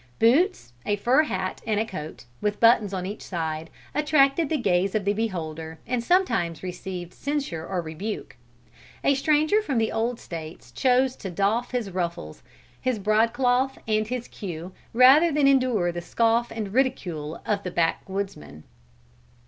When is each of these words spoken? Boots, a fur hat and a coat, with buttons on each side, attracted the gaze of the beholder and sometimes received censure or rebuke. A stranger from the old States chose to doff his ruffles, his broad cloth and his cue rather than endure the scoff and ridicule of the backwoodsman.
Boots, 0.17 0.73
a 0.83 0.95
fur 0.95 1.21
hat 1.25 1.61
and 1.67 1.79
a 1.79 1.85
coat, 1.85 2.25
with 2.41 2.59
buttons 2.59 2.91
on 2.91 3.05
each 3.05 3.21
side, 3.21 3.69
attracted 3.93 4.49
the 4.49 4.57
gaze 4.57 4.95
of 4.95 5.05
the 5.05 5.13
beholder 5.13 5.77
and 5.85 6.03
sometimes 6.03 6.63
received 6.63 7.13
censure 7.13 7.63
or 7.63 7.83
rebuke. 7.83 8.35
A 9.03 9.13
stranger 9.13 9.61
from 9.61 9.77
the 9.77 9.91
old 9.91 10.19
States 10.19 10.71
chose 10.71 11.15
to 11.17 11.29
doff 11.29 11.69
his 11.69 11.91
ruffles, 11.91 12.41
his 12.81 12.97
broad 12.97 13.31
cloth 13.31 13.77
and 13.87 14.07
his 14.07 14.27
cue 14.27 14.71
rather 14.91 15.31
than 15.31 15.45
endure 15.47 15.91
the 15.91 16.01
scoff 16.01 16.49
and 16.49 16.73
ridicule 16.73 17.39
of 17.45 17.61
the 17.61 17.69
backwoodsman. 17.69 18.63